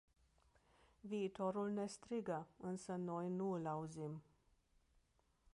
Viitorul 1.03 1.69
ne 1.69 1.87
strigă, 1.87 2.47
însă 2.57 2.95
noi 2.95 3.29
nu 3.29 3.51
îl 3.51 3.67
auzim. 3.67 4.21